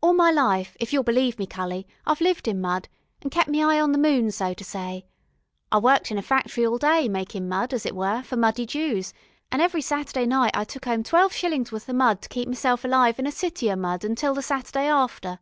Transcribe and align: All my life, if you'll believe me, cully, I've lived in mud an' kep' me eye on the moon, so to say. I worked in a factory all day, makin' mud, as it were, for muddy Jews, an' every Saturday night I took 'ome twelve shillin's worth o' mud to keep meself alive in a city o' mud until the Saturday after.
All 0.00 0.12
my 0.12 0.30
life, 0.30 0.76
if 0.78 0.92
you'll 0.92 1.02
believe 1.02 1.40
me, 1.40 1.44
cully, 1.48 1.88
I've 2.06 2.20
lived 2.20 2.46
in 2.46 2.60
mud 2.60 2.88
an' 3.20 3.30
kep' 3.30 3.48
me 3.48 3.64
eye 3.64 3.80
on 3.80 3.90
the 3.90 3.98
moon, 3.98 4.30
so 4.30 4.54
to 4.54 4.62
say. 4.62 5.06
I 5.72 5.78
worked 5.78 6.12
in 6.12 6.18
a 6.18 6.22
factory 6.22 6.64
all 6.64 6.78
day, 6.78 7.08
makin' 7.08 7.48
mud, 7.48 7.74
as 7.74 7.84
it 7.84 7.96
were, 7.96 8.22
for 8.22 8.36
muddy 8.36 8.64
Jews, 8.64 9.12
an' 9.50 9.60
every 9.60 9.82
Saturday 9.82 10.24
night 10.24 10.56
I 10.56 10.62
took 10.62 10.86
'ome 10.86 11.02
twelve 11.02 11.32
shillin's 11.32 11.72
worth 11.72 11.90
o' 11.90 11.94
mud 11.94 12.22
to 12.22 12.28
keep 12.28 12.48
meself 12.48 12.84
alive 12.84 13.18
in 13.18 13.26
a 13.26 13.32
city 13.32 13.68
o' 13.68 13.74
mud 13.74 14.04
until 14.04 14.34
the 14.34 14.40
Saturday 14.42 14.86
after. 14.86 15.40